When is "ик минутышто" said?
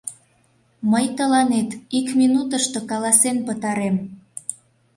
1.97-2.79